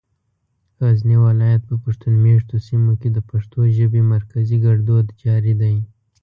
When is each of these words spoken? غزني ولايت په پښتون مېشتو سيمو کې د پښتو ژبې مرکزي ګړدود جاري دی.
غزني 0.79 1.17
ولايت 1.25 1.61
په 1.69 1.75
پښتون 1.83 2.13
مېشتو 2.23 2.55
سيمو 2.67 2.93
کې 3.01 3.09
د 3.13 3.19
پښتو 3.29 3.59
ژبې 3.77 4.01
مرکزي 4.13 4.57
ګړدود 4.65 5.05
جاري 5.23 5.53
دی. 5.61 5.75